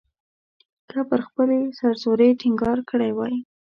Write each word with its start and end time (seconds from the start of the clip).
که 0.87 0.95
مو 0.99 1.03
پر 1.09 1.19
خپلې 1.27 1.59
سر 1.79 1.93
زورۍ 2.03 2.29
ټینګار 2.41 2.77
کړی 2.89 3.11
وای. 3.13 3.35